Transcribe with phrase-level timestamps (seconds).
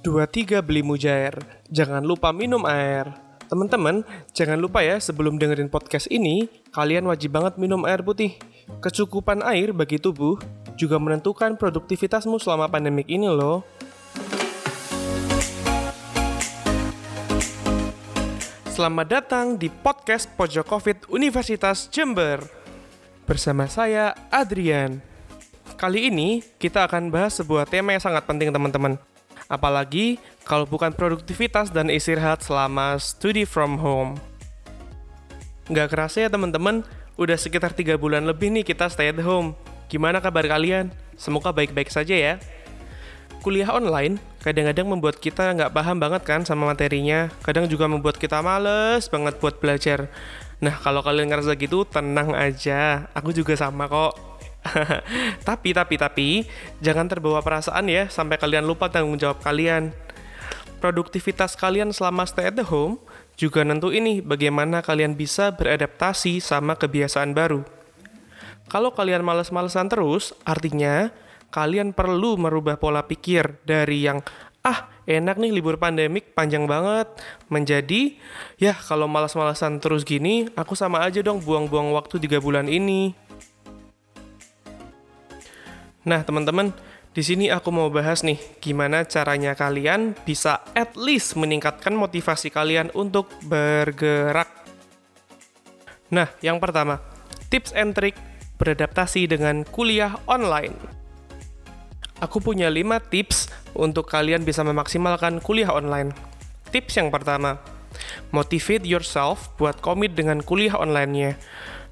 [0.00, 1.36] 23 beli mujair.
[1.68, 3.04] Jangan lupa minum air.
[3.52, 4.00] Teman-teman,
[4.32, 8.40] jangan lupa ya sebelum dengerin podcast ini, kalian wajib banget minum air putih.
[8.80, 10.40] Kecukupan air bagi tubuh
[10.80, 13.60] juga menentukan produktivitasmu selama pandemik ini loh.
[18.72, 22.40] Selamat datang di podcast Pojok Covid Universitas Jember.
[23.28, 25.04] Bersama saya Adrian.
[25.76, 29.09] Kali ini kita akan bahas sebuah tema yang sangat penting teman-teman.
[29.50, 34.14] Apalagi kalau bukan produktivitas dan istirahat selama study from home.
[35.66, 36.86] Nggak kerasa ya teman-teman,
[37.18, 39.58] udah sekitar 3 bulan lebih nih kita stay at home.
[39.90, 40.94] Gimana kabar kalian?
[41.18, 42.34] Semoga baik-baik saja ya.
[43.42, 47.26] Kuliah online kadang-kadang membuat kita nggak paham banget kan sama materinya.
[47.42, 50.06] Kadang juga membuat kita males banget buat belajar.
[50.60, 53.08] Nah, kalau kalian ngerasa gitu, tenang aja.
[53.16, 54.29] Aku juga sama kok.
[55.48, 56.28] tapi, tapi, tapi,
[56.84, 59.92] jangan terbawa perasaan ya sampai kalian lupa tanggung jawab kalian.
[60.80, 63.00] Produktivitas kalian selama stay at the home
[63.36, 67.64] juga nentu ini bagaimana kalian bisa beradaptasi sama kebiasaan baru.
[68.70, 71.10] Kalau kalian males-malesan terus, artinya
[71.50, 74.22] kalian perlu merubah pola pikir dari yang
[74.60, 77.08] ah enak nih libur pandemik panjang banget
[77.48, 78.14] menjadi
[78.60, 83.16] ya kalau malas-malasan terus gini aku sama aja dong buang-buang waktu 3 bulan ini
[86.00, 86.72] Nah, teman-teman,
[87.12, 92.88] di sini aku mau bahas nih gimana caranya kalian bisa at least meningkatkan motivasi kalian
[92.96, 94.48] untuk bergerak.
[96.08, 97.04] Nah, yang pertama,
[97.52, 98.16] tips and trick
[98.56, 100.72] beradaptasi dengan kuliah online.
[102.24, 106.16] Aku punya 5 tips untuk kalian bisa memaksimalkan kuliah online.
[106.72, 107.60] Tips yang pertama,
[108.32, 111.36] motivate yourself buat komit dengan kuliah online-nya.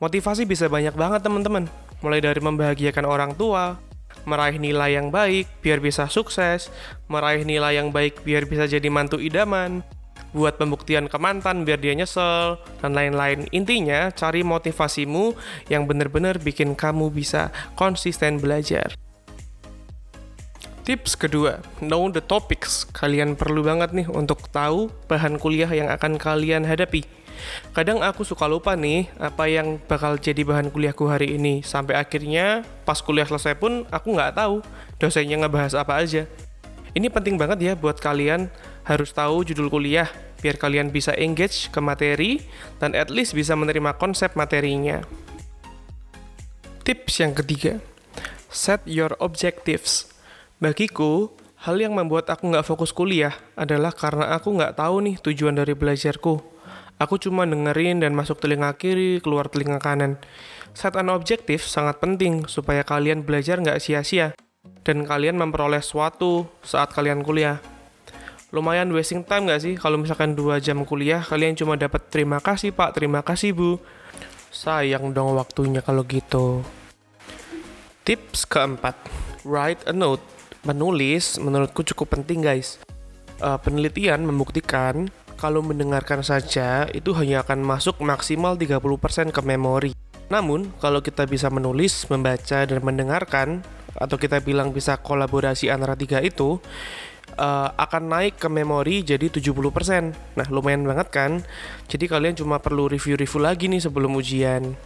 [0.00, 1.68] Motivasi bisa banyak banget teman-teman,
[2.00, 3.89] mulai dari membahagiakan orang tua,
[4.24, 6.72] meraih nilai yang baik biar bisa sukses,
[7.06, 9.84] meraih nilai yang baik biar bisa jadi mantu idaman,
[10.30, 13.50] buat pembuktian ke mantan biar dia nyesel, dan lain-lain.
[13.50, 15.34] Intinya, cari motivasimu
[15.72, 18.94] yang benar-benar bikin kamu bisa konsisten belajar.
[20.80, 22.88] Tips kedua, know the topics.
[22.88, 27.04] Kalian perlu banget nih untuk tahu bahan kuliah yang akan kalian hadapi.
[27.70, 31.62] Kadang aku suka lupa nih apa yang bakal jadi bahan kuliahku hari ini.
[31.62, 34.64] Sampai akhirnya pas kuliah selesai pun aku nggak tahu
[34.98, 36.26] dosennya ngebahas apa aja.
[36.90, 38.50] Ini penting banget ya buat kalian
[38.82, 42.42] harus tahu judul kuliah biar kalian bisa engage ke materi
[42.80, 45.04] dan at least bisa menerima konsep materinya.
[46.80, 47.78] Tips yang ketiga,
[48.48, 50.10] set your objectives.
[50.58, 51.30] Bagiku,
[51.62, 55.76] hal yang membuat aku nggak fokus kuliah adalah karena aku nggak tahu nih tujuan dari
[55.76, 56.40] belajarku.
[57.00, 60.20] Aku cuma dengerin dan masuk telinga kiri, keluar telinga kanan.
[60.76, 64.36] Set an objektif sangat penting supaya kalian belajar nggak sia-sia
[64.84, 67.56] dan kalian memperoleh sesuatu saat kalian kuliah.
[68.52, 72.68] Lumayan wasting time nggak sih kalau misalkan 2 jam kuliah kalian cuma dapat terima kasih
[72.76, 73.80] pak, terima kasih bu.
[74.52, 76.60] Sayang dong waktunya kalau gitu.
[78.04, 78.98] Tips keempat,
[79.48, 80.20] write a note.
[80.68, 82.76] Menulis menurutku cukup penting guys.
[83.40, 85.08] Uh, penelitian membuktikan
[85.40, 89.96] kalau mendengarkan saja itu hanya akan masuk maksimal 30% ke memori.
[90.28, 93.64] Namun, kalau kita bisa menulis, membaca, dan mendengarkan,
[93.96, 96.60] atau kita bilang bisa kolaborasi antara tiga itu,
[97.34, 100.14] uh, akan naik ke memori jadi 70%.
[100.38, 101.32] Nah, lumayan banget kan?
[101.90, 104.76] Jadi kalian cuma perlu review-review lagi nih sebelum ujian.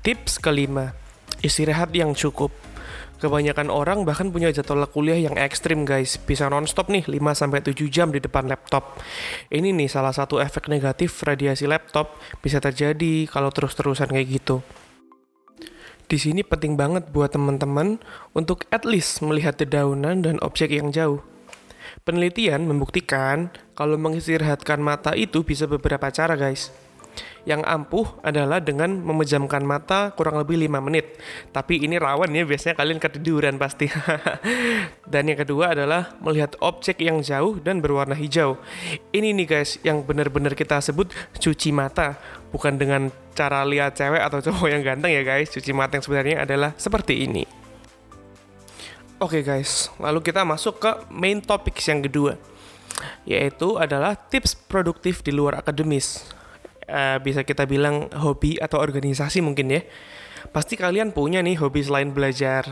[0.00, 0.96] Tips kelima,
[1.42, 2.69] istirahat yang cukup.
[3.20, 8.16] Kebanyakan orang bahkan punya jadwal kuliah yang ekstrim guys, bisa nonstop nih 5-7 jam di
[8.16, 8.96] depan laptop.
[9.52, 14.64] Ini nih salah satu efek negatif radiasi laptop bisa terjadi kalau terus-terusan kayak gitu.
[16.08, 18.00] Di sini penting banget buat teman-teman
[18.32, 21.20] untuk at least melihat dedaunan dan objek yang jauh.
[22.08, 26.72] Penelitian membuktikan kalau mengistirahatkan mata itu bisa beberapa cara guys.
[27.48, 31.16] Yang ampuh adalah dengan memejamkan mata kurang lebih 5 menit.
[31.50, 33.88] Tapi ini rawan ya, biasanya kalian ketiduran pasti.
[35.12, 38.60] dan yang kedua adalah melihat objek yang jauh dan berwarna hijau.
[39.10, 41.08] Ini nih guys, yang benar-benar kita sebut
[41.40, 42.20] cuci mata.
[42.50, 45.48] Bukan dengan cara lihat cewek atau cowok yang ganteng ya guys.
[45.48, 47.44] Cuci mata yang sebenarnya adalah seperti ini.
[49.20, 52.40] Oke okay guys, lalu kita masuk ke main topik yang kedua,
[53.28, 56.39] yaitu adalah tips produktif di luar akademis
[56.90, 59.82] uh, bisa kita bilang hobi atau organisasi mungkin ya.
[60.50, 62.66] Pasti kalian punya nih hobi selain belajar.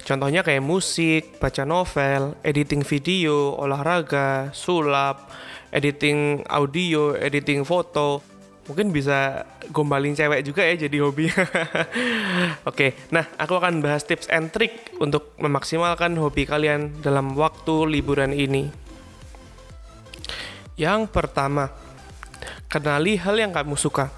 [0.00, 5.28] Contohnya kayak musik, baca novel, editing video, olahraga, sulap,
[5.68, 8.24] editing audio, editing foto.
[8.64, 11.28] Mungkin bisa gombalin cewek juga ya jadi hobi.
[12.70, 18.32] Oke, nah aku akan bahas tips and trick untuk memaksimalkan hobi kalian dalam waktu liburan
[18.32, 18.88] ini.
[20.78, 21.74] Yang pertama,
[22.68, 24.12] kenali hal yang kamu suka.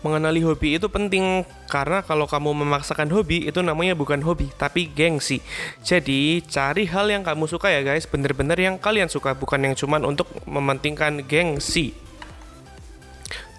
[0.00, 5.44] Mengenali hobi itu penting karena kalau kamu memaksakan hobi itu namanya bukan hobi tapi gengsi.
[5.84, 10.08] Jadi cari hal yang kamu suka ya guys, bener-bener yang kalian suka bukan yang cuman
[10.08, 11.92] untuk mementingkan gengsi.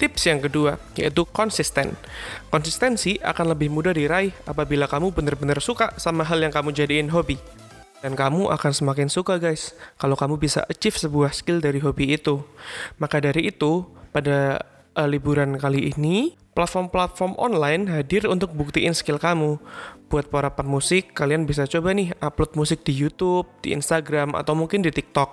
[0.01, 1.93] Tips yang kedua yaitu konsisten.
[2.49, 7.60] Konsistensi akan lebih mudah diraih apabila kamu benar-benar suka sama hal yang kamu jadiin hobi.
[8.01, 12.41] Dan kamu akan semakin suka guys kalau kamu bisa achieve sebuah skill dari hobi itu.
[12.97, 14.57] Maka dari itu, pada
[14.97, 19.61] uh, liburan kali ini, platform-platform online hadir untuk buktiin skill kamu.
[20.11, 24.83] Buat para pemusik, kalian bisa coba nih upload musik di YouTube, di Instagram, atau mungkin
[24.83, 25.29] di TikTok.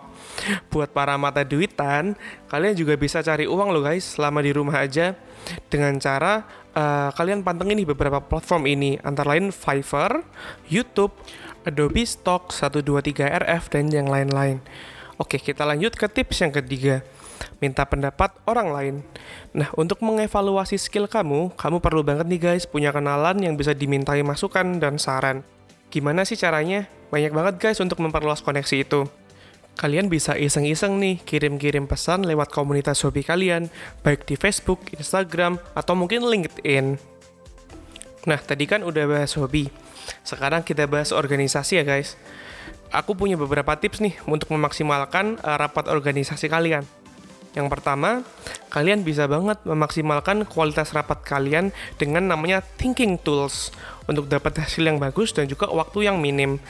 [0.70, 2.14] Buat para mata duitan,
[2.46, 5.18] kalian juga bisa cari uang loh guys selama di rumah aja
[5.66, 6.46] dengan cara
[6.78, 10.22] uh, kalian pantengin nih beberapa platform ini antara lain Fiverr,
[10.70, 11.10] YouTube,
[11.66, 14.62] Adobe Stock 123 RF dan yang lain-lain.
[15.18, 17.02] Oke, kita lanjut ke tips yang ketiga
[17.58, 18.94] minta pendapat orang lain.
[19.54, 24.22] Nah, untuk mengevaluasi skill kamu, kamu perlu banget nih guys punya kenalan yang bisa dimintai
[24.22, 25.42] masukan dan saran.
[25.88, 26.86] Gimana sih caranya?
[27.08, 29.08] Banyak banget guys untuk memperluas koneksi itu.
[29.78, 33.70] Kalian bisa iseng-iseng nih kirim-kirim pesan lewat komunitas hobi kalian,
[34.02, 36.98] baik di Facebook, Instagram, atau mungkin LinkedIn.
[38.26, 39.70] Nah, tadi kan udah bahas hobi.
[40.24, 42.18] Sekarang kita bahas organisasi ya guys.
[42.88, 46.88] Aku punya beberapa tips nih untuk memaksimalkan uh, rapat organisasi kalian.
[47.56, 48.24] Yang pertama,
[48.68, 53.72] kalian bisa banget memaksimalkan kualitas rapat kalian dengan namanya thinking tools
[54.08, 56.60] untuk dapat hasil yang bagus dan juga waktu yang minim.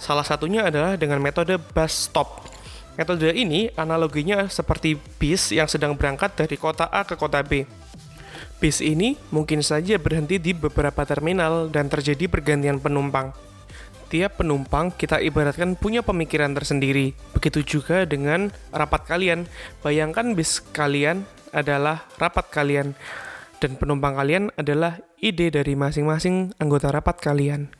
[0.00, 2.46] Salah satunya adalah dengan metode bus stop.
[2.96, 7.68] Metode ini analoginya seperti bis yang sedang berangkat dari kota A ke kota B.
[8.56, 13.36] Bis ini mungkin saja berhenti di beberapa terminal dan terjadi pergantian penumpang.
[14.06, 17.12] Tiap penumpang kita ibaratkan punya pemikiran tersendiri.
[17.34, 19.44] Begitu juga dengan rapat kalian.
[19.82, 22.94] Bayangkan bis kalian adalah rapat kalian
[23.58, 27.72] dan penumpang kalian adalah ide dari masing-masing anggota rapat kalian.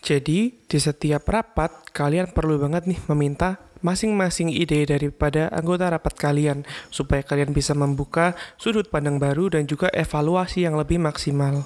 [0.00, 6.66] Jadi, di setiap rapat kalian perlu banget nih meminta masing-masing ide daripada anggota rapat kalian
[6.90, 11.62] supaya kalian bisa membuka sudut pandang baru dan juga evaluasi yang lebih maksimal.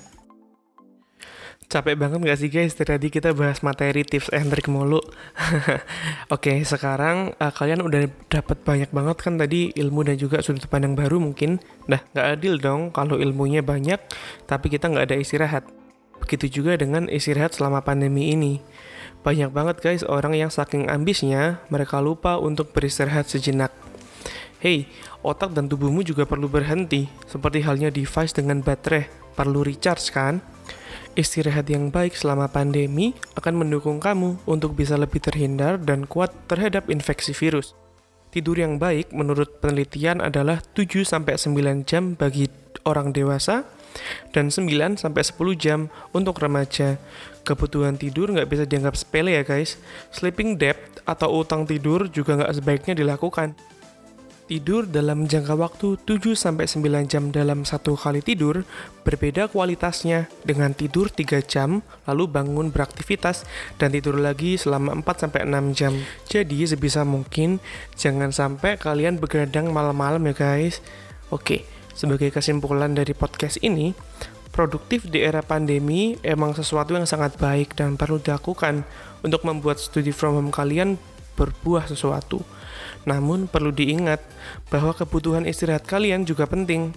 [1.70, 2.74] Capek banget gak sih guys?
[2.74, 4.98] Tadi kita bahas materi tips and trick mulu.
[6.34, 10.98] Oke, sekarang uh, kalian udah dapat banyak banget kan tadi ilmu dan juga sudut pandang
[10.98, 11.62] baru mungkin.
[11.86, 14.02] Nah, gak adil dong kalau ilmunya banyak,
[14.50, 15.62] tapi kita nggak ada istirahat.
[16.18, 18.58] Begitu juga dengan istirahat selama pandemi ini.
[19.20, 23.68] Banyak banget guys orang yang saking ambisnya, mereka lupa untuk beristirahat sejenak.
[24.60, 24.88] Hey,
[25.20, 30.40] otak dan tubuhmu juga perlu berhenti, seperti halnya device dengan baterai, perlu recharge kan?
[31.16, 36.88] Istirahat yang baik selama pandemi akan mendukung kamu untuk bisa lebih terhindar dan kuat terhadap
[36.88, 37.76] infeksi virus.
[38.30, 42.46] Tidur yang baik menurut penelitian adalah 7-9 jam bagi
[42.86, 43.66] orang dewasa
[44.30, 45.02] dan 9-10
[45.58, 46.96] jam untuk remaja.
[47.42, 49.80] Kebutuhan tidur nggak bisa dianggap sepele ya guys.
[50.12, 50.78] Sleeping debt
[51.08, 53.56] atau utang tidur juga nggak sebaiknya dilakukan.
[54.50, 58.66] Tidur dalam jangka waktu 7-9 jam dalam satu kali tidur
[59.06, 63.46] berbeda kualitasnya dengan tidur 3 jam, lalu bangun beraktivitas,
[63.78, 65.94] dan tidur lagi selama 4-6 jam.
[66.26, 67.62] Jadi sebisa mungkin
[67.94, 70.82] jangan sampai kalian begadang malam-malam ya guys.
[71.30, 71.62] Oke,
[71.94, 73.94] sebagai kesimpulan dari podcast ini,
[74.60, 78.84] produktif di era pandemi emang sesuatu yang sangat baik dan perlu dilakukan
[79.24, 81.00] untuk membuat studi from home kalian
[81.32, 82.44] berbuah sesuatu.
[83.08, 84.20] Namun perlu diingat
[84.68, 86.92] bahwa kebutuhan istirahat kalian juga penting.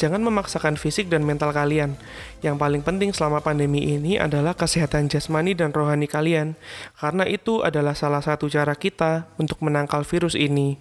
[0.00, 2.00] Jangan memaksakan fisik dan mental kalian.
[2.40, 6.56] Yang paling penting selama pandemi ini adalah kesehatan jasmani dan rohani kalian,
[6.96, 10.80] karena itu adalah salah satu cara kita untuk menangkal virus ini.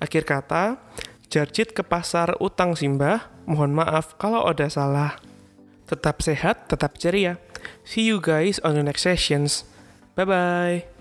[0.00, 0.80] Akhir kata,
[1.28, 5.18] jarjit ke pasar utang simbah, mohon maaf kalau ada salah.
[5.86, 7.38] Tetap sehat, tetap ceria.
[7.86, 9.66] See you guys on the next sessions.
[10.18, 10.95] Bye-bye.